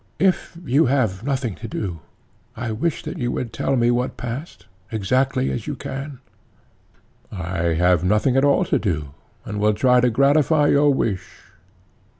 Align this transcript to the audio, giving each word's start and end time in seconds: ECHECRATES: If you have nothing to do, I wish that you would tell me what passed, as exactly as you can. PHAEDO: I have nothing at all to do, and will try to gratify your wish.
ECHECRATES: 0.19 0.57
If 0.57 0.57
you 0.65 0.85
have 0.87 1.23
nothing 1.23 1.53
to 1.53 1.67
do, 1.67 1.99
I 2.55 2.71
wish 2.71 3.03
that 3.03 3.19
you 3.19 3.31
would 3.33 3.53
tell 3.53 3.75
me 3.75 3.91
what 3.91 4.17
passed, 4.17 4.65
as 4.91 4.95
exactly 4.97 5.51
as 5.51 5.67
you 5.67 5.75
can. 5.75 6.17
PHAEDO: 7.31 7.39
I 7.43 7.73
have 7.75 8.03
nothing 8.03 8.35
at 8.35 8.43
all 8.43 8.65
to 8.65 8.79
do, 8.79 9.09
and 9.45 9.59
will 9.59 9.75
try 9.75 10.01
to 10.01 10.09
gratify 10.09 10.69
your 10.69 10.91
wish. 10.91 11.51